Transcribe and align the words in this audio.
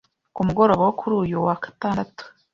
ku 0.35 0.41
mugoroba 0.47 0.81
wo 0.87 0.93
kuri 0.99 1.13
uyu 1.23 1.37
wa 1.45 1.55
gatandatu 1.63 2.23